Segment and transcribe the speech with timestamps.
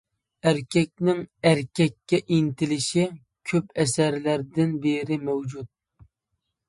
[0.51, 1.19] ئەركەكنىڭ
[1.49, 3.05] ئەركەككە ئىنتىلىشى
[3.51, 5.75] كۆپ ئەسىرلەردىن بېرى مەۋجۇت.